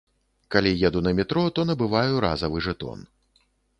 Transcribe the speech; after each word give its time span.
Калі 0.53 0.69
еду 0.87 1.03
на 1.07 1.11
метро, 1.19 1.43
то 1.59 1.65
набываю 1.71 2.15
разавы 2.25 2.67
жэтон. 2.69 3.05